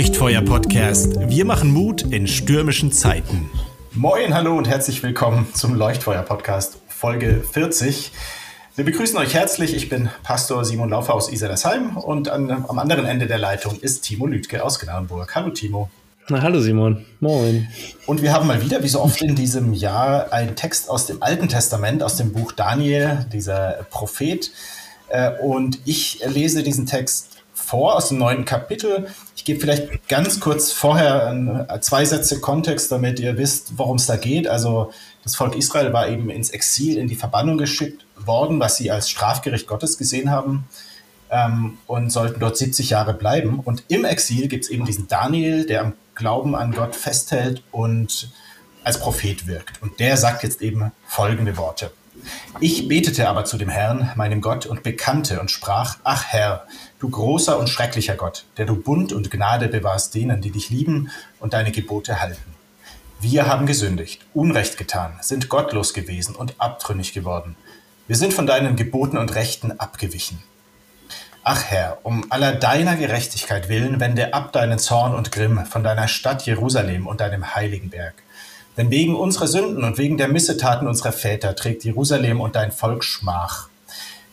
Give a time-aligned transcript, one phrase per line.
[0.00, 1.28] Leuchtfeuer-Podcast.
[1.28, 3.50] Wir machen Mut in stürmischen Zeiten.
[3.92, 8.10] Moin, hallo und herzlich willkommen zum Leuchtfeuer-Podcast, Folge 40.
[8.76, 9.74] Wir begrüßen euch herzlich.
[9.74, 14.00] Ich bin Pastor Simon Laufer aus Iserdersheim und an, am anderen Ende der Leitung ist
[14.00, 15.34] Timo Lüdke aus Gnarrenburg.
[15.34, 15.90] Hallo Timo.
[16.30, 17.04] Na, hallo Simon.
[17.20, 17.68] Moin.
[18.06, 21.22] Und wir haben mal wieder, wie so oft in diesem Jahr, einen Text aus dem
[21.22, 24.50] Alten Testament, aus dem Buch Daniel, dieser Prophet.
[25.10, 29.06] Äh, und ich lese diesen Text vor aus dem neunten Kapitel.
[29.40, 34.16] Ich gebe vielleicht ganz kurz vorher zwei Sätze Kontext, damit ihr wisst, worum es da
[34.16, 34.46] geht.
[34.46, 38.90] Also das Volk Israel war eben ins Exil, in die Verbannung geschickt worden, was sie
[38.90, 40.68] als Strafgericht Gottes gesehen haben
[41.30, 43.60] ähm, und sollten dort 70 Jahre bleiben.
[43.60, 48.30] Und im Exil gibt es eben diesen Daniel, der am Glauben an Gott festhält und
[48.84, 49.80] als Prophet wirkt.
[49.80, 51.92] Und der sagt jetzt eben folgende Worte.
[52.60, 56.66] Ich betete aber zu dem Herrn, meinem Gott, und bekannte und sprach, ach Herr,
[57.00, 61.10] du großer und schrecklicher Gott, der du Bund und Gnade bewahrst denen, die dich lieben
[61.40, 62.54] und deine Gebote halten.
[63.20, 67.56] Wir haben gesündigt, Unrecht getan, sind gottlos gewesen und abtrünnig geworden.
[68.06, 70.42] Wir sind von deinen Geboten und Rechten abgewichen.
[71.42, 76.06] Ach Herr, um aller deiner Gerechtigkeit willen, wende ab deinen Zorn und Grimm von deiner
[76.06, 78.14] Stadt Jerusalem und deinem heiligen Berg.
[78.76, 83.04] Denn wegen unserer Sünden und wegen der Missetaten unserer Väter trägt Jerusalem und dein Volk
[83.04, 83.68] Schmach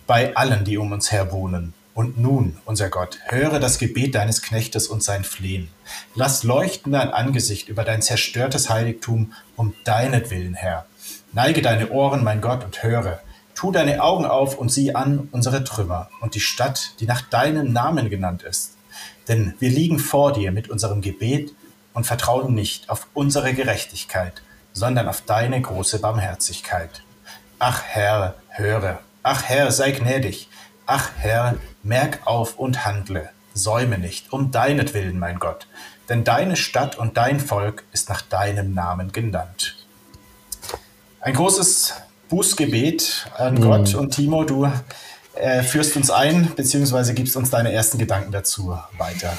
[0.06, 1.74] bei allen, die um uns her wohnen.
[1.98, 5.70] Und nun, unser Gott, höre das Gebet deines Knechtes und sein Flehen.
[6.14, 10.86] Lass leuchten dein Angesicht über dein zerstörtes Heiligtum um deinetwillen, Herr.
[11.34, 13.20] Neige deine Ohren, mein Gott, und höre.
[13.56, 17.74] Tu deine Augen auf und sieh an unsere Trümmer und die Stadt, die nach deinem
[17.74, 18.74] Namen genannt ist.
[19.28, 21.56] Denn wir liegen vor dir mit unserem Gebet
[21.96, 27.02] und vertrauen nicht auf unsere Gerechtigkeit, sondern auf deine große Barmherzigkeit.
[27.58, 29.00] Ach Herr, höre.
[29.24, 30.48] Ach Herr, sei gnädig.
[30.90, 33.30] Ach Herr, merk auf und handle.
[33.54, 35.68] Säume nicht, um deinetwillen, mein Gott.
[36.08, 39.76] Denn deine Stadt und dein Volk ist nach deinem Namen genannt.
[41.20, 41.94] Ein großes
[42.30, 43.62] Bußgebet an mhm.
[43.62, 44.72] Gott und Timo, du
[45.36, 49.38] äh, führst uns ein, beziehungsweise gibst uns deine ersten Gedanken dazu weiter.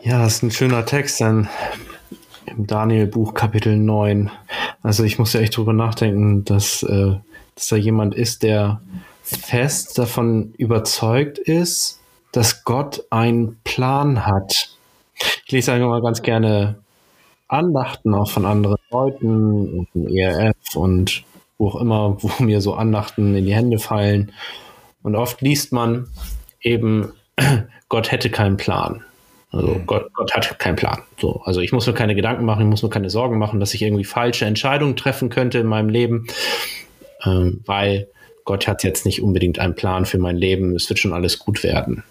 [0.00, 1.50] Ja, das ist ein schöner Text dann
[2.46, 4.30] im Daniel-Buch Kapitel 9.
[4.82, 7.16] Also ich muss ja echt drüber nachdenken, dass, äh,
[7.54, 8.80] dass da jemand ist, der
[9.26, 12.00] fest davon überzeugt ist,
[12.30, 14.70] dass Gott einen Plan hat.
[15.44, 16.76] Ich lese einfach mal ganz gerne
[17.48, 21.24] Andachten auch von anderen Leuten und von ERF und
[21.58, 24.32] wo auch immer, wo mir so Andachten in die Hände fallen.
[25.02, 26.08] Und oft liest man
[26.60, 27.12] eben,
[27.88, 29.02] Gott hätte keinen Plan.
[29.50, 29.86] Also mhm.
[29.86, 31.02] Gott, Gott, hat keinen Plan.
[31.20, 33.74] So, also ich muss mir keine Gedanken machen, ich muss mir keine Sorgen machen, dass
[33.74, 36.26] ich irgendwie falsche Entscheidungen treffen könnte in meinem Leben,
[37.24, 38.08] ähm, weil
[38.46, 40.74] Gott hat jetzt nicht unbedingt einen Plan für mein Leben.
[40.74, 42.02] Es wird schon alles gut werden.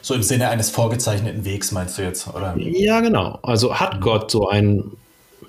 [0.00, 2.54] So im Sinne eines vorgezeichneten Wegs meinst du jetzt, oder?
[2.56, 3.38] Ja, genau.
[3.42, 4.00] Also hat mhm.
[4.00, 4.92] Gott so einen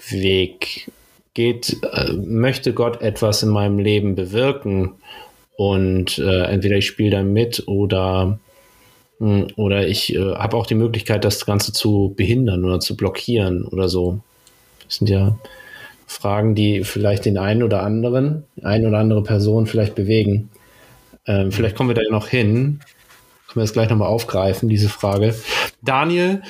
[0.09, 0.91] Weg?
[1.33, 4.93] Geht, äh, möchte Gott etwas in meinem Leben bewirken?
[5.57, 8.39] Und äh, entweder ich spiele da mit oder
[9.19, 13.65] hm, oder ich äh, habe auch die Möglichkeit, das Ganze zu behindern oder zu blockieren
[13.65, 14.19] oder so.
[14.85, 15.37] Das sind ja
[16.07, 20.49] Fragen, die vielleicht den einen oder anderen, eine oder andere Person vielleicht bewegen.
[21.25, 22.79] Ähm, vielleicht kommen wir da ja noch hin.
[23.47, 25.33] Können wir das gleich nochmal aufgreifen, diese Frage.
[25.81, 26.41] Daniel,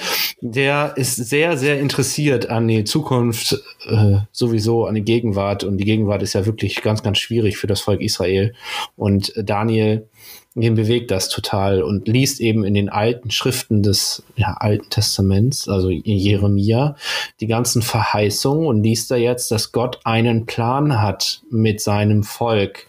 [0.52, 5.64] der ist sehr, sehr interessiert an die Zukunft, äh, sowieso an die Gegenwart.
[5.64, 8.54] Und die Gegenwart ist ja wirklich ganz, ganz schwierig für das Volk Israel.
[8.96, 10.08] Und Daniel
[10.56, 15.68] den bewegt das total und liest eben in den alten Schriften des ja, Alten Testaments,
[15.68, 16.96] also in Jeremia,
[17.42, 22.88] die ganzen Verheißungen und liest da jetzt, dass Gott einen Plan hat mit seinem Volk.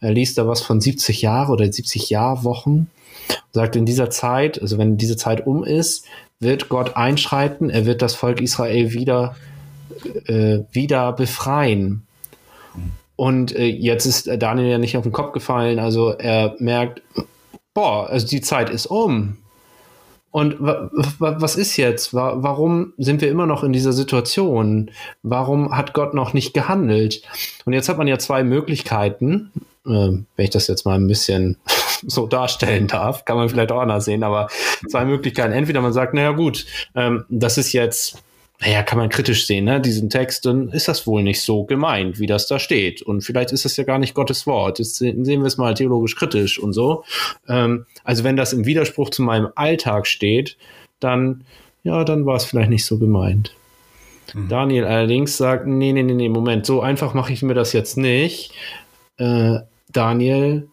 [0.00, 2.90] Er liest da was von 70 Jahre oder 70 Jahrwochen.
[3.52, 6.06] Sagt, in dieser Zeit, also wenn diese Zeit um ist,
[6.42, 9.36] wird Gott einschreiten, er wird das Volk Israel wieder,
[10.26, 12.06] äh, wieder befreien.
[13.16, 15.78] Und äh, jetzt ist Daniel ja nicht auf den Kopf gefallen.
[15.78, 17.02] Also er merkt,
[17.74, 19.36] boah, also die Zeit ist um.
[20.32, 22.14] Und was ist jetzt?
[22.14, 24.90] warum sind wir immer noch in dieser Situation?
[25.22, 27.22] Warum hat Gott noch nicht gehandelt?
[27.66, 29.52] Und jetzt hat man ja zwei Möglichkeiten,
[29.84, 31.58] äh, wenn ich das jetzt mal ein bisschen
[32.06, 34.48] so darstellen darf, kann man vielleicht auch anders sehen, aber
[34.88, 35.52] zwei Möglichkeiten.
[35.52, 38.22] Entweder man sagt, naja gut, ähm, das ist jetzt
[38.62, 39.80] naja, kann man kritisch sehen, ne?
[39.80, 43.02] diesen Text, dann ist das wohl nicht so gemeint, wie das da steht.
[43.02, 44.78] Und vielleicht ist das ja gar nicht Gottes Wort.
[44.78, 47.04] Jetzt sehen wir es mal theologisch kritisch und so.
[47.48, 50.56] Ähm, also wenn das im Widerspruch zu meinem Alltag steht,
[51.00, 51.44] dann,
[51.82, 53.52] ja, dann war es vielleicht nicht so gemeint.
[54.32, 54.48] Mhm.
[54.48, 57.96] Daniel allerdings sagt, nee, nee, nee, nee, Moment, so einfach mache ich mir das jetzt
[57.96, 58.52] nicht.
[59.16, 59.58] Äh,
[59.90, 60.68] Daniel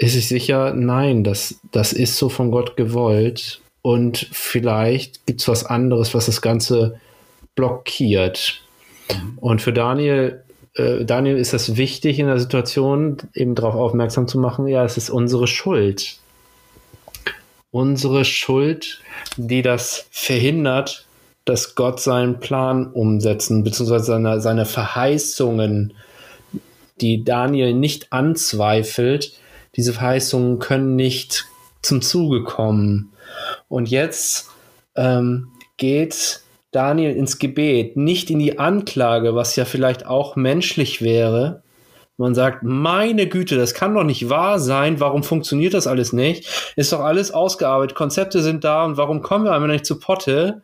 [0.00, 5.48] ist sich sicher, nein, das, das ist so von Gott gewollt und vielleicht gibt es
[5.48, 6.98] was anderes, was das Ganze
[7.54, 8.62] blockiert.
[9.10, 9.38] Mhm.
[9.38, 10.42] Und für Daniel,
[10.74, 14.96] äh, Daniel ist das wichtig in der Situation, eben darauf aufmerksam zu machen, ja, es
[14.96, 16.18] ist unsere Schuld.
[17.70, 19.00] Unsere Schuld,
[19.36, 21.06] die das verhindert,
[21.44, 25.92] dass Gott seinen Plan umsetzen, beziehungsweise seine, seine Verheißungen,
[27.00, 29.39] die Daniel nicht anzweifelt,
[29.76, 31.46] diese Verheißungen können nicht
[31.82, 33.12] zum Zuge kommen.
[33.68, 34.50] Und jetzt
[34.96, 36.40] ähm, geht
[36.72, 41.62] Daniel ins Gebet, nicht in die Anklage, was ja vielleicht auch menschlich wäre.
[42.16, 45.00] Man sagt, meine Güte, das kann doch nicht wahr sein.
[45.00, 46.72] Warum funktioniert das alles nicht?
[46.76, 47.96] Ist doch alles ausgearbeitet.
[47.96, 50.62] Konzepte sind da und warum kommen wir einmal nicht zu Potte?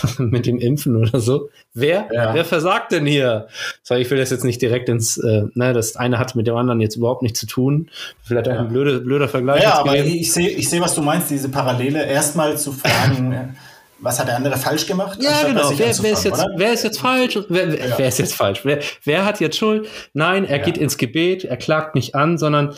[0.18, 1.50] mit dem Impfen oder so.
[1.74, 2.34] Wer, ja.
[2.34, 3.48] wer versagt denn hier?
[3.82, 6.56] So, ich will das jetzt nicht direkt ins, äh, ne, das eine hat mit dem
[6.56, 7.90] anderen jetzt überhaupt nichts zu tun.
[8.22, 8.60] Vielleicht auch ja.
[8.60, 9.62] ein blöder, blöder Vergleich.
[9.62, 12.04] Ja, aber ich sehe, ich sehe, was du meinst, diese Parallele.
[12.04, 13.56] Erstmal zu fragen,
[14.00, 15.18] was hat der andere falsch gemacht?
[15.22, 15.70] Ja, genau.
[15.70, 17.38] Wer, wer, ist jetzt, wer ist jetzt falsch?
[17.48, 17.98] Wer, ja.
[17.98, 18.60] wer ist jetzt falsch?
[18.64, 19.88] Wer, wer, hat jetzt Schuld?
[20.12, 22.74] Nein, er geht ins Gebet, er klagt nicht an, sondern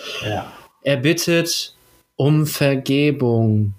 [0.82, 1.74] er bittet
[2.16, 3.74] um Vergebung.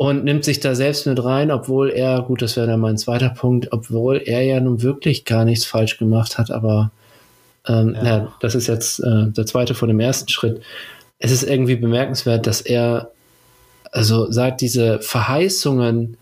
[0.00, 3.30] Und nimmt sich da selbst mit rein, obwohl er, gut, das wäre dann mein zweiter
[3.30, 6.92] Punkt, obwohl er ja nun wirklich gar nichts falsch gemacht hat, aber
[7.66, 8.04] ähm, ja.
[8.04, 10.62] ja das ist jetzt äh, der zweite vor dem ersten Schritt.
[11.18, 13.10] Es ist irgendwie bemerkenswert, dass er,
[13.90, 16.16] also sagt, diese Verheißungen,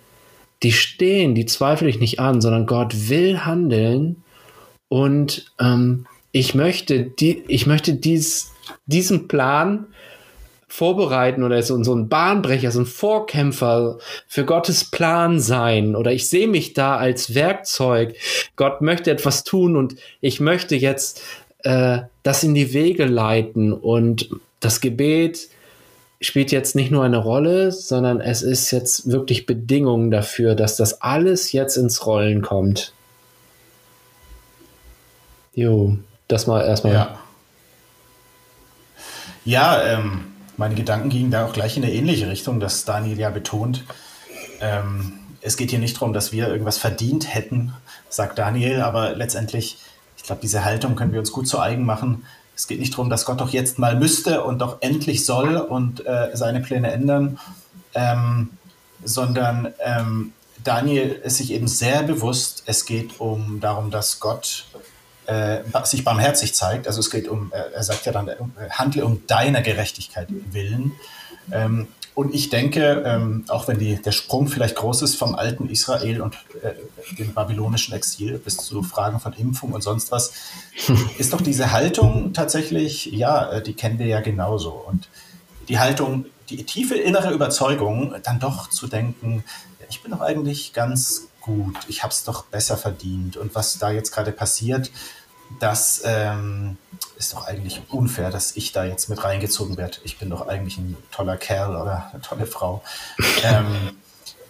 [0.62, 4.22] die stehen, die zweifle ich nicht an, sondern Gott will handeln
[4.88, 8.52] und ähm, ich möchte, die, ich möchte dies,
[8.86, 9.84] diesen Plan
[10.68, 16.28] vorbereiten oder so, so ein Bahnbrecher, so ein Vorkämpfer für Gottes Plan sein oder ich
[16.28, 18.16] sehe mich da als Werkzeug.
[18.56, 21.22] Gott möchte etwas tun und ich möchte jetzt
[21.62, 24.28] äh, das in die Wege leiten und
[24.60, 25.48] das Gebet
[26.20, 31.02] spielt jetzt nicht nur eine Rolle, sondern es ist jetzt wirklich Bedingung dafür, dass das
[31.02, 32.92] alles jetzt ins Rollen kommt.
[35.54, 35.96] Jo,
[36.28, 36.92] das mal erstmal.
[36.94, 37.18] Ja,
[39.44, 43.30] ja ähm, meine Gedanken gingen da auch gleich in eine ähnliche Richtung, dass Daniel ja
[43.30, 43.84] betont,
[44.60, 47.72] ähm, es geht hier nicht darum, dass wir irgendwas verdient hätten,
[48.08, 49.78] sagt Daniel, aber letztendlich,
[50.16, 52.24] ich glaube, diese Haltung können wir uns gut zu eigen machen.
[52.56, 56.04] Es geht nicht darum, dass Gott doch jetzt mal müsste und doch endlich soll und
[56.04, 57.38] äh, seine Pläne ändern,
[57.94, 58.50] ähm,
[59.04, 60.32] sondern ähm,
[60.64, 64.66] Daniel ist sich eben sehr bewusst, es geht um darum, dass Gott
[65.26, 66.86] äh, sich barmherzig zeigt.
[66.86, 68.34] Also es geht um, äh, er sagt ja dann, äh,
[68.70, 70.92] handle um deiner Gerechtigkeit willen.
[71.52, 75.68] Ähm, und ich denke, ähm, auch wenn die, der Sprung vielleicht groß ist vom alten
[75.68, 76.72] Israel und äh,
[77.18, 80.32] dem babylonischen Exil bis zu Fragen von Impfung und sonst was,
[81.18, 84.70] ist doch diese Haltung tatsächlich, ja, äh, die kennen wir ja genauso.
[84.70, 85.08] Und
[85.68, 89.44] die Haltung, die tiefe innere Überzeugung, dann doch zu denken,
[89.90, 93.36] ich bin doch eigentlich ganz gut, ich habe es doch besser verdient.
[93.36, 94.90] Und was da jetzt gerade passiert,
[95.60, 96.76] das ähm,
[97.16, 99.98] ist doch eigentlich unfair, dass ich da jetzt mit reingezogen werde.
[100.02, 102.82] Ich bin doch eigentlich ein toller Kerl oder eine tolle Frau.
[103.44, 103.96] ähm,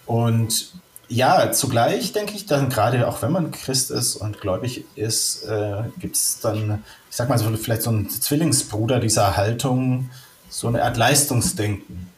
[0.06, 0.72] und
[1.08, 5.84] ja, zugleich denke ich dann gerade, auch wenn man Christ ist und gläubig ist, äh,
[5.98, 10.10] gibt es dann, ich sag mal so, vielleicht so einen Zwillingsbruder dieser Haltung,
[10.48, 12.10] so eine Art Leistungsdenken.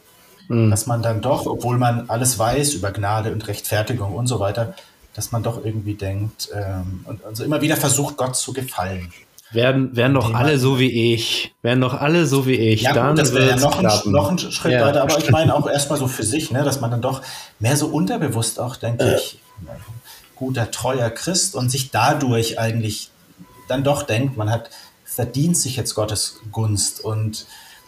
[0.49, 0.71] Mhm.
[0.71, 4.75] Dass man dann doch, obwohl man alles weiß über Gnade und Rechtfertigung und so weiter,
[5.15, 9.13] dass man doch irgendwie denkt ähm, und also immer wieder versucht, Gott zu gefallen.
[9.51, 11.55] Werden, werden doch alle so wie ich.
[11.63, 12.83] Werden doch alle so wie ich.
[12.83, 14.87] Ja, dann gut, das wäre ja noch ein, noch ein Schritt ja.
[14.87, 15.03] weiter.
[15.03, 17.23] Aber ich meine auch erstmal so für sich, ne, dass man dann doch
[17.59, 19.17] mehr so unterbewusst auch, denke äh.
[19.17, 19.41] ich,
[20.37, 23.11] guter, treuer Christ und sich dadurch eigentlich
[23.69, 24.71] dann doch denkt, man hat
[25.05, 27.03] verdient sich jetzt Gottes Gunst.
[27.03, 27.47] Und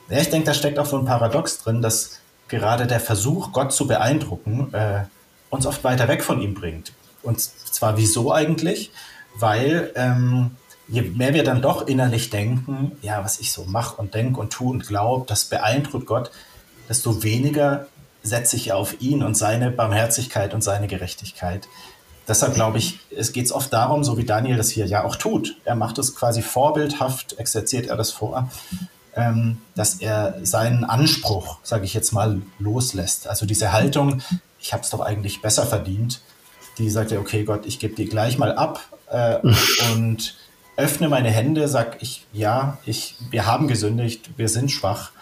[0.08, 2.19] ja, ich denke, da steckt auch so ein Paradox drin, dass
[2.50, 5.04] gerade der Versuch, Gott zu beeindrucken, äh,
[5.48, 6.92] uns oft weiter weg von ihm bringt.
[7.22, 8.90] Und zwar wieso eigentlich?
[9.36, 10.56] Weil ähm,
[10.88, 14.52] je mehr wir dann doch innerlich denken, ja, was ich so mache und denke und
[14.52, 16.30] tue und glaube, das beeindruckt Gott,
[16.88, 17.86] desto weniger
[18.22, 21.68] setze ich auf ihn und seine Barmherzigkeit und seine Gerechtigkeit.
[22.28, 25.56] Deshalb glaube ich, es geht oft darum, so wie Daniel das hier ja auch tut.
[25.64, 28.50] Er macht es quasi vorbildhaft, exerziert er das vor,
[29.16, 33.26] ähm, dass er seinen Anspruch, sage ich jetzt mal, loslässt.
[33.26, 34.22] Also diese Haltung,
[34.60, 36.20] ich habe es doch eigentlich besser verdient,
[36.78, 39.38] die sagt ja, okay Gott, ich gebe dir gleich mal ab äh,
[39.92, 40.36] und
[40.76, 45.12] öffne meine Hände, sag ich, ja, ich, wir haben gesündigt, wir sind schwach.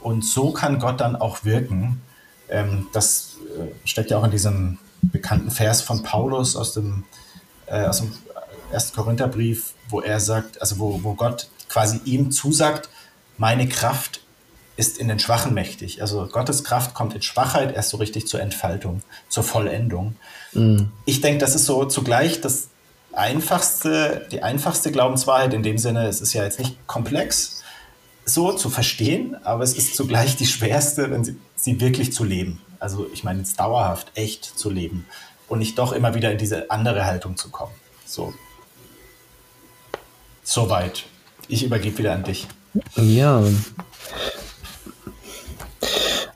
[0.00, 2.00] Und so kann Gott dann auch wirken.
[2.48, 7.04] Ähm, das äh, steckt ja auch in diesem bekannten Vers von Paulus aus dem,
[7.66, 8.12] äh, aus dem
[8.72, 8.94] 1.
[8.94, 12.88] Korintherbrief, wo er sagt, also wo, wo Gott quasi ihm zusagt,
[13.38, 14.20] meine Kraft
[14.76, 16.02] ist in den Schwachen mächtig.
[16.02, 20.16] Also Gottes Kraft kommt in Schwachheit erst so richtig zur Entfaltung, zur Vollendung.
[20.52, 20.92] Mhm.
[21.06, 22.68] Ich denke, das ist so zugleich das
[23.12, 27.62] einfachste, die einfachste Glaubenswahrheit in dem Sinne, es ist ja jetzt nicht komplex
[28.26, 32.60] so zu verstehen, aber es ist zugleich die schwerste, wenn sie, sie wirklich zu leben.
[32.78, 35.06] Also ich meine jetzt dauerhaft echt zu leben
[35.48, 37.72] und nicht doch immer wieder in diese andere Haltung zu kommen.
[38.04, 38.34] So.
[40.42, 41.04] Soweit.
[41.48, 42.48] Ich übergebe wieder an dich.
[42.96, 43.42] Ja.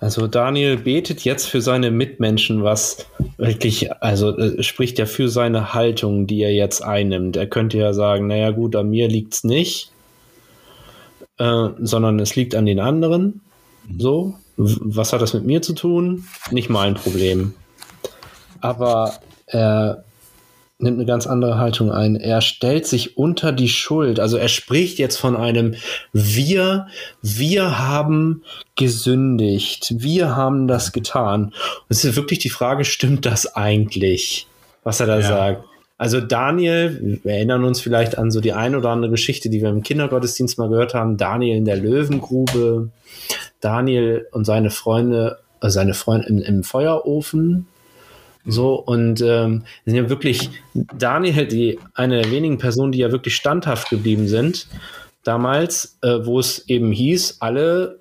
[0.01, 3.07] Also Daniel betet jetzt für seine Mitmenschen, was
[3.37, 7.37] wirklich, also äh, spricht ja für seine Haltung, die er jetzt einnimmt.
[7.37, 9.93] Er könnte ja sagen, naja gut, an mir liegt es nicht,
[11.39, 13.43] äh, sondern es liegt an den anderen.
[13.99, 16.25] So, was hat das mit mir zu tun?
[16.51, 17.55] Nicht mein Problem.
[18.63, 19.15] Aber
[19.47, 20.05] er
[20.83, 22.17] nimmt eine ganz andere Haltung ein.
[22.17, 24.21] Er stellt sich unter die Schuld.
[24.21, 25.75] Also er spricht jetzt von einem
[26.13, 26.89] Wir,
[27.23, 28.43] wir haben
[28.77, 31.47] gesündigt, wir haben das getan.
[31.47, 31.55] Und
[31.89, 34.47] es ist wirklich die Frage, stimmt das eigentlich,
[34.83, 35.27] was er da ja.
[35.27, 35.65] sagt?
[36.01, 39.69] Also Daniel, wir erinnern uns vielleicht an so die ein oder andere Geschichte, die wir
[39.69, 41.19] im Kindergottesdienst mal gehört haben.
[41.19, 42.89] Daniel in der Löwengrube,
[43.61, 47.67] Daniel und seine Freunde, also seine Freunde im, im Feuerofen,
[48.47, 53.37] so, und ähm, sind ja wirklich Daniel, die eine der wenigen Personen, die ja wirklich
[53.37, 54.67] standhaft geblieben sind,
[55.25, 57.99] damals, äh, wo es eben hieß, alle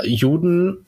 [0.00, 0.86] äh, Juden,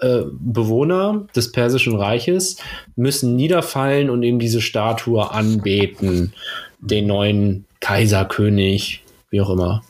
[0.00, 2.56] äh, Bewohner des Persischen Reiches
[2.96, 6.32] müssen niederfallen und eben diese Statue anbeten,
[6.78, 9.82] den neuen Kaiserkönig, wie auch immer.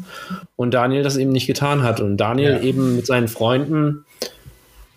[0.56, 2.60] Und Daniel das eben nicht getan hat und Daniel ja.
[2.60, 4.04] eben mit seinen Freunden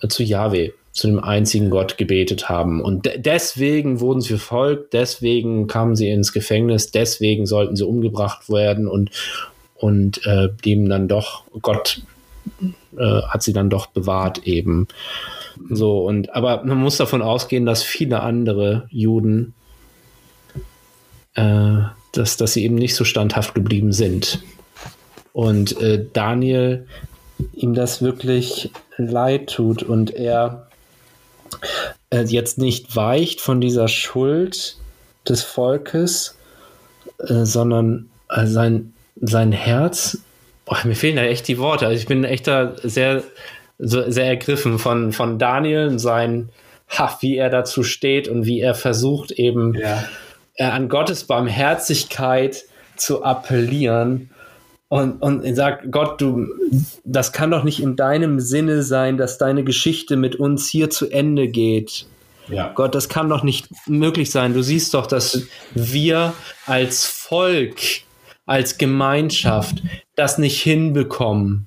[0.01, 2.79] äh, zu Yahweh zu dem einzigen Gott gebetet haben.
[2.79, 8.47] Und de deswegen wurden sie verfolgt, deswegen kamen sie ins Gefängnis, deswegen sollten sie umgebracht
[8.49, 9.09] werden und,
[9.75, 12.03] und äh, blieben dann doch, Gott
[12.95, 14.87] äh, hat sie dann doch bewahrt eben.
[15.69, 19.55] So, und aber man muss davon ausgehen, dass viele andere Juden,
[21.33, 21.81] äh,
[22.11, 24.43] dass, dass sie eben nicht so standhaft geblieben sind.
[25.31, 26.85] Und äh, Daniel
[27.53, 30.67] ihm das wirklich leid tut und er
[32.09, 34.77] äh, jetzt nicht weicht von dieser Schuld
[35.27, 36.37] des Volkes,
[37.19, 40.19] äh, sondern äh, sein, sein Herz,
[40.65, 41.87] boah, mir fehlen da echt die Worte.
[41.87, 43.23] Also ich bin echt da sehr,
[43.79, 46.49] sehr ergriffen von, von Daniel und sein,
[46.89, 50.03] ha, wie er dazu steht und wie er versucht eben ja.
[50.59, 52.63] An Gottes Barmherzigkeit
[52.95, 54.29] zu appellieren
[54.93, 56.45] und, und sagt, Gott, du,
[57.03, 61.09] das kann doch nicht in deinem Sinne sein, dass deine Geschichte mit uns hier zu
[61.09, 62.05] Ende geht.
[62.47, 62.71] Ja.
[62.75, 64.53] Gott, das kann doch nicht möglich sein.
[64.53, 66.35] Du siehst doch, dass wir
[66.67, 67.79] als Volk,
[68.45, 69.81] als Gemeinschaft
[70.13, 71.65] das nicht hinbekommen.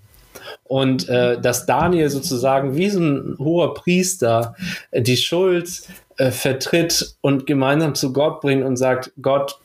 [0.62, 4.54] Und äh, dass Daniel sozusagen wie so ein hoher Priester
[4.92, 5.82] äh, die Schuld
[6.16, 9.58] äh, vertritt und gemeinsam zu Gott bringt und sagt, Gott,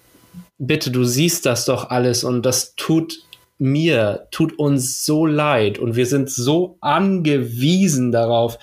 [0.57, 3.19] bitte, du siehst das doch alles und das tut
[3.61, 8.57] mir tut uns so leid und wir sind so angewiesen darauf,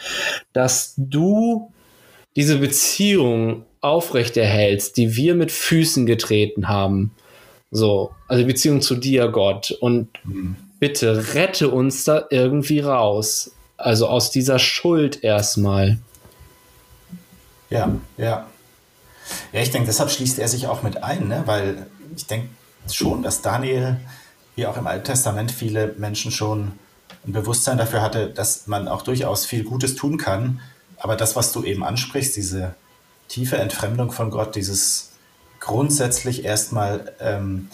[0.53, 1.73] dass du
[2.35, 7.13] diese Beziehung aufrechterhältst, die wir mit Füßen getreten haben.
[7.71, 9.71] So, also Beziehung zu dir, Gott.
[9.81, 10.57] Und mhm.
[10.81, 13.53] bitte rette uns da irgendwie raus.
[13.77, 15.99] Also aus dieser Schuld erstmal.
[17.71, 18.49] Ja, ja.
[19.53, 21.43] Ja, ich denke, deshalb schließt er sich auch mit ein, ne?
[21.47, 21.87] weil
[22.17, 22.49] ich denke
[22.91, 23.99] schon, dass Daniel
[24.59, 26.73] wie auch im Alten Testament viele Menschen schon
[27.25, 30.61] ein Bewusstsein dafür hatte, dass man auch durchaus viel Gutes tun kann.
[30.99, 32.75] Aber das, was du eben ansprichst, diese
[33.29, 35.13] tiefe Entfremdung von Gott, dieses
[35.61, 37.69] grundsätzlich erstmal ähm,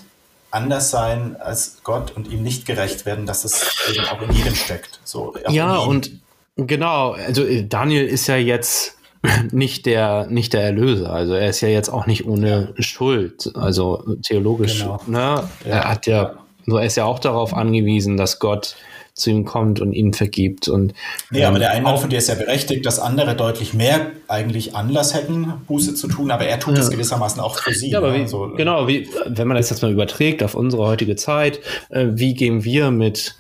[0.50, 4.54] anders sein als Gott und ihm nicht gerecht werden, dass es eben auch in jedem
[4.54, 5.00] steckt.
[5.04, 6.10] So, ja, und
[6.56, 8.98] genau, also äh, Daniel ist ja jetzt
[9.52, 11.10] nicht der, nicht der Erlöser.
[11.14, 12.82] Also er ist ja jetzt auch nicht ohne ja.
[12.82, 13.50] Schuld.
[13.54, 15.00] Also theologisch, genau.
[15.06, 15.48] ne?
[15.64, 18.76] Er hat ja so, er ist ja auch darauf angewiesen, dass Gott
[19.14, 20.66] zu ihm kommt und ihn vergibt.
[20.68, 20.92] Und,
[21.30, 24.75] ja, aber der ähm, Einwand von dir ist ja berechtigt, dass andere deutlich mehr eigentlich
[24.75, 27.90] Anlass hätten, Buße zu tun, aber er tut es gewissermaßen auch für sie.
[27.90, 28.25] Ja, aber ne?
[28.25, 32.06] wie, so, genau, wie, wenn man das jetzt mal überträgt auf unsere heutige Zeit, äh,
[32.11, 33.37] wie gehen wir mit,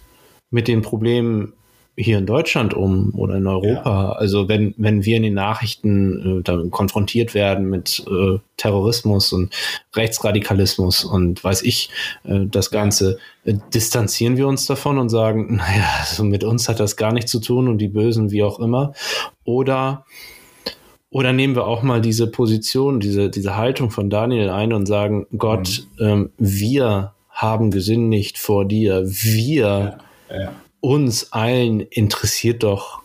[0.50, 1.54] mit den Problemen
[1.96, 4.02] hier in Deutschland um oder in Europa.
[4.04, 4.12] Ja.
[4.12, 9.54] Also wenn, wenn wir in den Nachrichten äh, damit konfrontiert werden mit äh, Terrorismus und
[9.94, 11.90] Rechtsradikalismus und weiß ich,
[12.24, 16.80] äh, das Ganze, äh, distanzieren wir uns davon und sagen, naja, also mit uns hat
[16.80, 18.92] das gar nichts zu tun und die Bösen wie auch immer.
[19.44, 20.04] Oder
[21.10, 25.28] oder nehmen wir auch mal diese Position, diese, diese Haltung von Daniel ein und sagen,
[25.38, 26.04] Gott, mhm.
[26.04, 29.04] ähm, wir haben gesündigt vor dir.
[29.06, 29.98] Wir
[30.28, 30.52] ja, ja
[30.84, 33.00] uns allen interessiert doch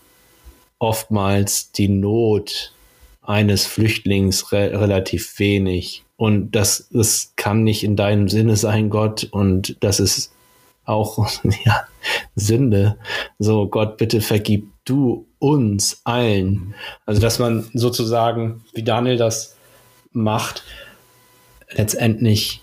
[0.79, 2.73] oftmals die Not
[3.21, 6.03] eines Flüchtlings re relativ wenig.
[6.17, 9.29] Und das, das kann nicht in deinem Sinne sein, Gott.
[9.31, 10.33] Und das ist
[10.83, 11.29] auch
[11.65, 11.85] ja,
[12.35, 12.97] Sünde.
[13.39, 16.75] So, Gott, bitte vergib du uns allen.
[17.05, 19.55] Also, dass man sozusagen, wie Daniel das
[20.11, 20.63] macht,
[21.71, 22.61] letztendlich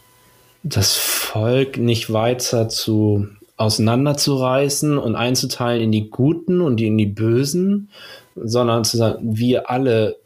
[0.63, 7.91] das Volk nicht weiter zu auseinanderzureißen und einzuteilen in die Guten und in die Bösen,
[8.35, 10.17] sondern zu sagen, wir alle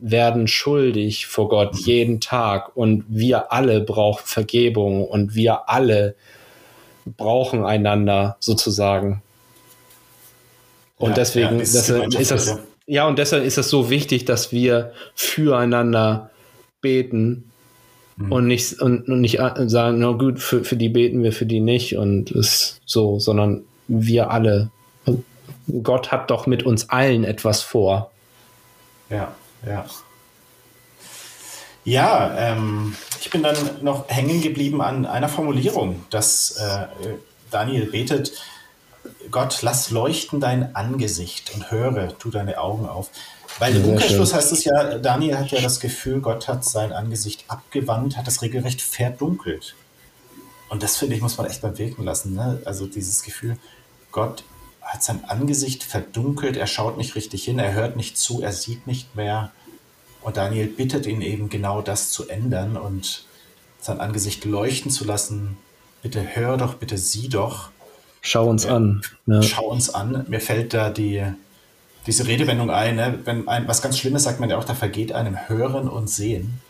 [0.00, 6.16] werden schuldig vor Gott jeden Tag und wir alle brauchen Vergebung und wir alle
[7.04, 9.22] brauchen einander sozusagen.
[10.96, 14.52] Und ja, deswegen ja, ist, ist das, ja, und deshalb ist es so wichtig, dass
[14.52, 16.30] wir füreinander
[16.80, 17.52] beten
[18.16, 18.32] mhm.
[18.32, 21.60] und nicht, und, und nicht sagen, na gut, für, für die beten wir, für die
[21.60, 24.70] nicht und ist so, sondern wir alle.
[25.82, 28.10] Gott hat doch mit uns allen etwas vor.
[29.10, 29.34] Ja,
[29.66, 29.84] ja.
[31.84, 36.86] Ja, ähm, ich bin dann noch hängen geblieben an einer Formulierung, dass äh,
[37.50, 38.32] Daniel betet,
[39.30, 43.10] Gott, lass leuchten dein Angesicht und höre, tu deine Augen auf.
[43.58, 47.44] Weil im Umkehrschluss heißt es ja, Daniel hat ja das Gefühl, Gott hat sein Angesicht
[47.48, 49.76] abgewandt, hat es regelrecht verdunkelt.
[50.68, 52.34] Und das finde ich, muss man echt mal wirken lassen.
[52.34, 52.60] Ne?
[52.64, 53.56] Also dieses Gefühl,
[54.10, 54.44] Gott
[54.80, 58.86] hat sein Angesicht verdunkelt, er schaut nicht richtig hin, er hört nicht zu, er sieht
[58.86, 59.52] nicht mehr.
[60.20, 63.24] Und Daniel bittet ihn eben genau das zu ändern und
[63.80, 65.58] sein Angesicht leuchten zu lassen.
[66.02, 67.70] Bitte hör doch, bitte sieh doch.
[68.20, 69.02] Schau uns ja, an.
[69.26, 69.42] Ja.
[69.42, 70.24] Schau uns an.
[70.28, 71.22] Mir fällt da die,
[72.06, 73.20] diese Redewendung ein, ne?
[73.24, 76.60] wenn ein, was ganz Schlimmes sagt man ja auch, da vergeht einem Hören und Sehen.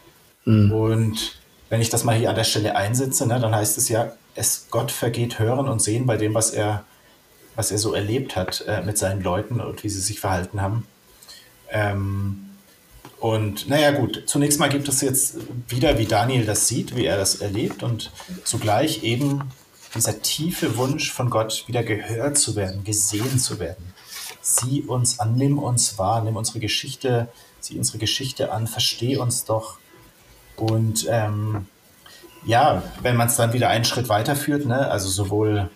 [0.44, 0.72] Mhm.
[0.72, 1.38] Und
[1.68, 4.66] wenn ich das mal hier an der Stelle einsetze, ne, dann heißt es ja, es
[4.70, 6.84] Gott vergeht Hören und Sehen bei dem, was er,
[7.56, 10.86] was er so erlebt hat äh, mit seinen Leuten und wie sie sich verhalten haben.
[11.70, 12.50] Ähm,
[13.18, 15.36] und naja gut, zunächst mal gibt es jetzt
[15.68, 18.12] wieder, wie Daniel das sieht, wie er das erlebt und
[18.44, 19.50] zugleich eben
[19.94, 23.93] dieser tiefe Wunsch von Gott, wieder gehört zu werden, gesehen zu werden.
[24.46, 27.28] Sieh uns an, nimm uns wahr, nimm unsere Geschichte,
[27.60, 29.78] sieh unsere Geschichte an, versteh uns doch.
[30.56, 31.66] Und ähm,
[32.44, 35.70] ja, wenn man es dann wieder einen Schritt weiterführt, ne, also sowohl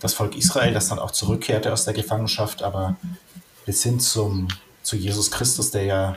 [0.00, 2.96] das Volk Israel, das dann auch zurückkehrte aus der Gefangenschaft, aber
[3.66, 4.48] bis hin zum,
[4.82, 6.16] zu Jesus Christus, der ja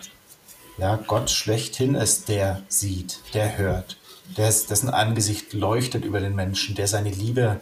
[0.79, 3.97] ja, Gott schlechthin ist, der sieht, der hört,
[4.37, 7.59] der, dessen Angesicht leuchtet über den Menschen, der seine Liebe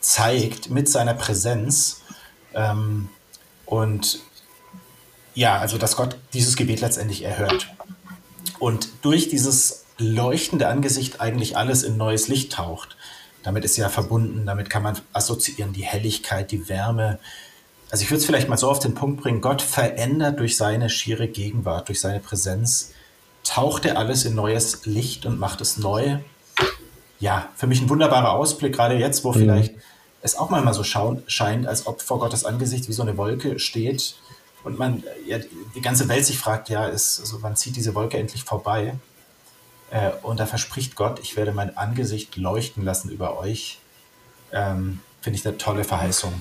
[0.00, 2.02] zeigt mit seiner Präsenz.
[2.54, 3.08] Ähm,
[3.66, 4.20] und
[5.34, 7.68] ja, also dass Gott dieses Gebet letztendlich erhört.
[8.58, 12.96] Und durch dieses leuchtende Angesicht eigentlich alles in neues Licht taucht.
[13.42, 17.18] Damit ist ja verbunden, damit kann man assoziieren die Helligkeit, die Wärme,
[17.90, 20.88] also ich würde es vielleicht mal so auf den Punkt bringen, Gott verändert durch seine
[20.88, 22.92] schiere Gegenwart, durch seine Präsenz,
[23.42, 26.18] taucht er alles in neues Licht und macht es neu.
[27.18, 29.38] Ja, für mich ein wunderbarer Ausblick, gerade jetzt, wo mhm.
[29.38, 29.74] vielleicht
[30.22, 33.58] es auch mal so schauen, scheint, als ob vor Gottes Angesicht wie so eine Wolke
[33.58, 34.16] steht
[34.64, 35.38] und man, ja,
[35.74, 38.94] die ganze Welt sich fragt, ja, ist, also wann zieht diese Wolke endlich vorbei?
[39.90, 43.78] Äh, und da verspricht Gott, ich werde mein Angesicht leuchten lassen über euch.
[44.52, 46.32] Ähm, Finde ich eine tolle Verheißung.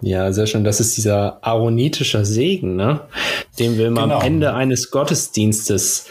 [0.00, 0.64] Ja, sehr schön.
[0.64, 3.00] Das ist dieser aaronitischer Segen, ne?
[3.58, 4.02] den wir genau.
[4.02, 6.06] am Ende eines Gottesdienstes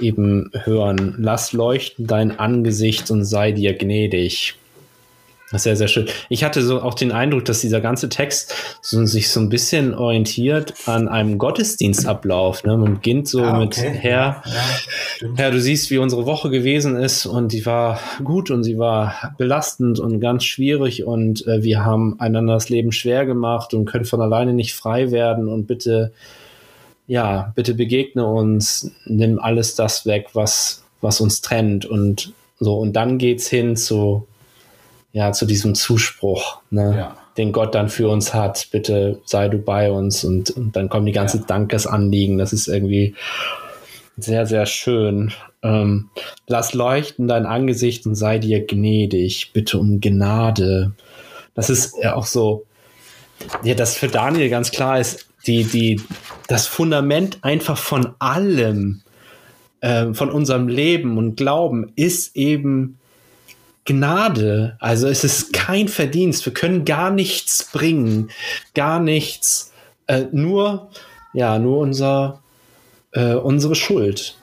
[0.00, 1.14] eben hören.
[1.18, 4.56] Lass leuchten dein Angesicht und sei dir gnädig.
[5.50, 6.06] Das ist sehr, sehr schön.
[6.28, 9.94] Ich hatte so auch den Eindruck, dass dieser ganze Text so, sich so ein bisschen
[9.94, 12.62] orientiert an einem Gottesdienstablauf.
[12.62, 12.76] Ne?
[12.76, 13.90] Man beginnt so ah, okay.
[13.90, 18.52] mit Herr, ja, Herr, du siehst, wie unsere Woche gewesen ist und die war gut
[18.52, 23.26] und sie war belastend und ganz schwierig und äh, wir haben einander das Leben schwer
[23.26, 26.12] gemacht und können von alleine nicht frei werden und bitte,
[27.08, 32.78] ja, bitte begegne uns, nimm alles das weg, was, was uns trennt und so.
[32.78, 34.28] Und dann geht's hin zu
[35.12, 37.16] ja, zu diesem Zuspruch, ne, ja.
[37.36, 38.68] den Gott dann für uns hat.
[38.70, 41.44] Bitte sei du bei uns und, und dann kommen die ganze ja.
[41.46, 42.38] Dankesanliegen.
[42.38, 43.14] Das ist irgendwie
[44.16, 45.32] sehr, sehr schön.
[45.62, 46.10] Ähm,
[46.46, 49.52] lass leuchten dein Angesicht und sei dir gnädig.
[49.52, 50.92] Bitte um Gnade.
[51.54, 52.66] Das ist ja auch so,
[53.64, 56.00] ja, das für Daniel ganz klar ist, die, die,
[56.48, 59.02] das Fundament einfach von allem,
[59.80, 62.99] äh, von unserem Leben und Glauben ist eben
[63.84, 64.76] Gnade.
[64.78, 66.44] Also es ist kein Verdienst.
[66.44, 68.30] Wir können gar nichts bringen,
[68.74, 69.72] gar nichts.
[70.06, 70.90] Äh, nur,
[71.32, 72.42] ja, nur unser,
[73.12, 74.36] äh, unsere Schuld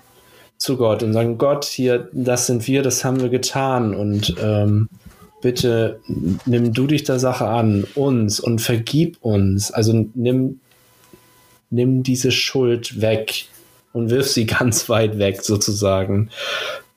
[0.57, 3.93] zu Gott und sagen, Gott, hier, das sind wir, das haben wir getan.
[3.93, 4.89] Und ähm,
[5.41, 5.99] bitte
[6.45, 9.71] nimm du dich der Sache an, uns und vergib uns.
[9.71, 10.59] Also nimm,
[11.69, 13.45] nimm diese Schuld weg
[13.93, 16.29] und wirf sie ganz weit weg sozusagen.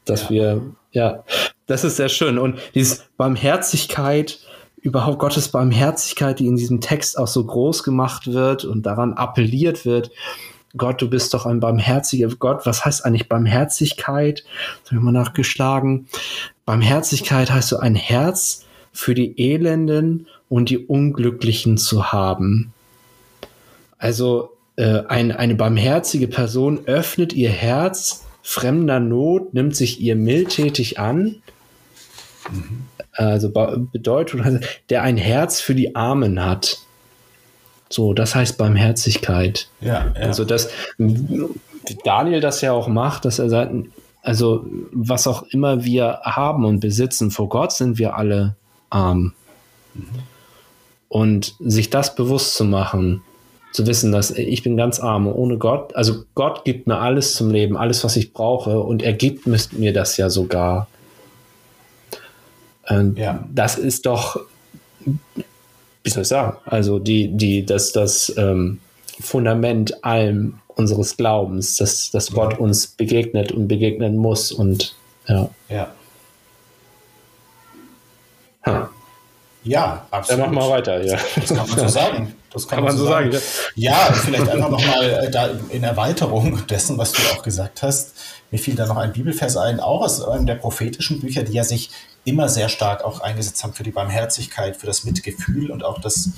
[0.04, 0.30] Dass ja.
[0.30, 1.24] wir, ja,
[1.70, 2.38] das ist sehr schön.
[2.38, 4.40] Und diese Barmherzigkeit,
[4.82, 9.84] überhaupt Gottes Barmherzigkeit, die in diesem Text auch so groß gemacht wird und daran appelliert
[9.84, 10.10] wird.
[10.76, 12.66] Gott, du bist doch ein barmherziger Gott.
[12.66, 14.44] Was heißt eigentlich Barmherzigkeit?
[14.82, 16.08] Das habe ich mal nachgeschlagen.
[16.64, 22.72] Barmherzigkeit heißt so ein Herz für die Elenden und die Unglücklichen zu haben.
[23.98, 30.98] Also äh, ein, eine barmherzige Person öffnet ihr Herz fremder Not, nimmt sich ihr mildtätig
[30.98, 31.42] an.
[32.50, 32.84] Mhm.
[33.12, 33.50] Also
[33.92, 36.78] Bedeutung, der ein Herz für die Armen hat.
[37.88, 39.68] So, das heißt Barmherzigkeit.
[39.80, 40.20] Ja, ja.
[40.20, 40.70] Also das,
[42.04, 43.72] Daniel das ja auch macht, dass er sagt,
[44.22, 48.54] also was auch immer wir haben und besitzen, vor Gott sind wir alle
[48.90, 49.32] arm.
[49.94, 50.04] Mhm.
[51.08, 53.22] Und sich das bewusst zu machen,
[53.72, 57.50] zu wissen, dass ich bin ganz arm ohne Gott, also Gott gibt mir alles zum
[57.50, 60.86] Leben, alles, was ich brauche und er gibt mir das ja sogar.
[62.90, 63.44] Und ja.
[63.54, 64.40] Das ist doch,
[66.02, 68.80] wie soll ich sagen, also die, die, das, das ähm,
[69.20, 74.94] Fundament allem unseres Glaubens, dass, dass Gott uns begegnet und begegnen muss und
[75.28, 75.50] ja.
[75.68, 75.94] Ja.
[78.66, 78.86] Huh.
[79.62, 80.42] Ja, absolut.
[80.42, 81.18] Dann machen wir weiter, ja.
[81.36, 82.34] Das kann man so sagen.
[82.52, 83.32] Das kann, kann man so sagen.
[83.32, 83.44] sagen.
[83.76, 88.14] Ja, vielleicht einfach nochmal äh, in Erweiterung dessen, was du auch gesagt hast.
[88.50, 91.62] Mir fiel da noch ein Bibelvers ein, auch aus einem der prophetischen Bücher, die ja
[91.62, 91.90] sich
[92.24, 96.30] immer sehr stark auch eingesetzt haben für die Barmherzigkeit, für das Mitgefühl und auch das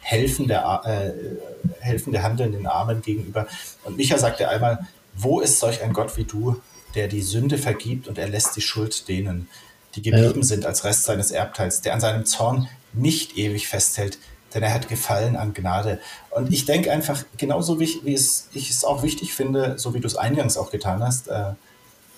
[0.00, 3.46] Helfen der, äh, Helfen der handelnden Armen gegenüber.
[3.84, 6.60] Und Micha sagte einmal, wo ist solch ein Gott wie du,
[6.94, 9.48] der die Sünde vergibt und er lässt die Schuld denen,
[9.94, 14.18] die geblieben sind als Rest seines Erbteils, der an seinem Zorn nicht ewig festhält,
[14.54, 16.00] denn er hat Gefallen an Gnade.
[16.30, 20.00] Und ich denke einfach, genauso wie, wie es, ich es auch wichtig finde, so wie
[20.00, 21.52] du es eingangs auch getan hast, äh,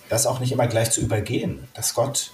[0.08, 2.32] das auch nicht immer gleich zu übergehen, dass Gott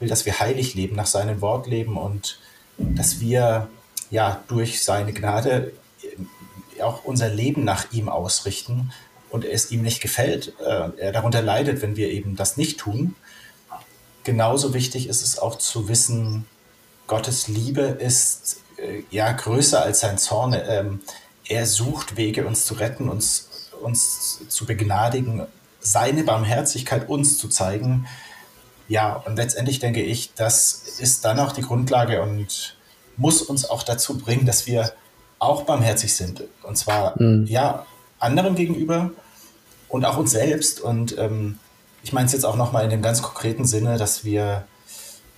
[0.00, 2.38] will, dass wir heilig leben, nach seinem Wort leben und
[2.78, 3.68] dass wir
[4.10, 5.72] ja durch seine Gnade
[6.02, 8.92] äh, auch unser Leben nach ihm ausrichten
[9.30, 13.14] und es ihm nicht gefällt, äh, er darunter leidet, wenn wir eben das nicht tun.
[14.26, 16.46] Genauso wichtig ist es auch zu wissen,
[17.06, 20.52] Gottes Liebe ist äh, ja größer als sein Zorn.
[20.52, 21.00] Ähm,
[21.46, 25.46] er sucht Wege, uns zu retten, uns, uns zu begnadigen,
[25.78, 28.08] seine Barmherzigkeit uns zu zeigen.
[28.88, 32.76] Ja, und letztendlich denke ich, das ist dann auch die Grundlage und
[33.16, 34.92] muss uns auch dazu bringen, dass wir
[35.38, 36.42] auch barmherzig sind.
[36.64, 37.46] Und zwar, mhm.
[37.46, 37.86] ja,
[38.18, 39.12] anderen gegenüber
[39.88, 40.80] und auch uns selbst.
[40.80, 41.60] Und ähm,
[42.06, 44.62] ich meine es jetzt auch nochmal in dem ganz konkreten Sinne, dass wir,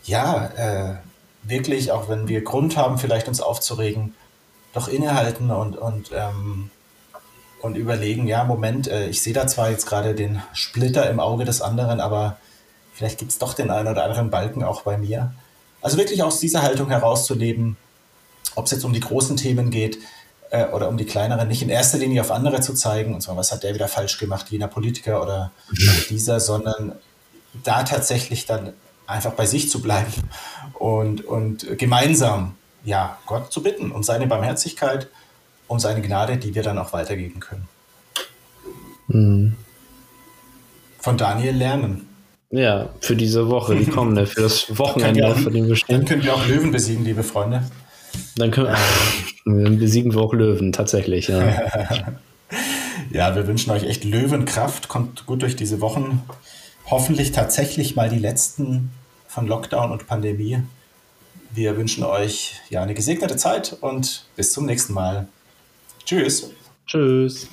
[0.04, 0.96] ja, äh,
[1.42, 4.14] wirklich, auch wenn wir Grund haben, vielleicht uns aufzuregen,
[4.74, 6.70] doch innehalten und, und, ähm,
[7.62, 11.46] und überlegen, ja, Moment, äh, ich sehe da zwar jetzt gerade den Splitter im Auge
[11.46, 12.36] des anderen, aber
[12.92, 15.32] vielleicht gibt es doch den einen oder anderen Balken auch bei mir.
[15.80, 17.78] Also wirklich aus dieser Haltung herauszuleben,
[18.56, 20.00] ob es jetzt um die großen Themen geht
[20.50, 23.36] äh, oder um die kleineren, nicht in erster Linie auf andere zu zeigen und so,
[23.36, 25.52] was hat der wieder falsch gemacht, jener Politiker oder
[26.10, 26.92] dieser, sondern
[27.64, 28.72] da tatsächlich dann
[29.06, 30.12] einfach bei sich zu bleiben
[30.74, 35.08] und, und gemeinsam ja, Gott zu bitten um seine Barmherzigkeit,
[35.66, 37.68] um seine Gnade, die wir dann auch weitergeben können.
[39.08, 39.56] Mhm.
[40.98, 42.06] Von Daniel lernen.
[42.50, 45.98] Ja, für diese Woche, die kommende, für das Wochenende, auch, für den wir stehen.
[45.98, 47.62] Dann können wir auch Löwen besiegen, liebe Freunde.
[48.36, 48.76] Dann können wir,
[49.48, 51.28] besiegen wir auch Löwen, tatsächlich.
[51.28, 51.52] Ja.
[53.10, 54.88] ja, wir wünschen euch echt Löwenkraft.
[54.88, 56.22] Kommt gut durch diese Wochen.
[56.86, 58.90] Hoffentlich tatsächlich mal die letzten
[59.26, 60.62] von Lockdown und Pandemie.
[61.54, 65.28] Wir wünschen euch ja eine gesegnete Zeit und bis zum nächsten Mal.
[66.04, 66.50] Tschüss.
[66.86, 67.48] Tschüss.